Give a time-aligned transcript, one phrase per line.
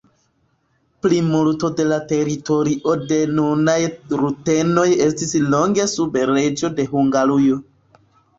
[1.05, 3.75] Plimulto de la teritorio de nunaj
[4.23, 7.63] rutenoj estis longe sub reĝo de Hungarujo.